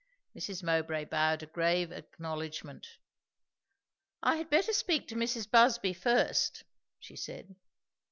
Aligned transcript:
Mrs. 0.35 0.63
Mowbray 0.63 1.05
bowed 1.05 1.43
a 1.43 1.45
grave 1.45 1.91
acknowledgment. 1.91 2.87
"I 4.23 4.37
had 4.37 4.49
better 4.49 4.73
speak 4.73 5.07
to 5.09 5.15
Mrs. 5.15 5.47
Busby 5.51 5.93
first," 5.93 6.63
she 6.97 7.15
said. 7.15 7.55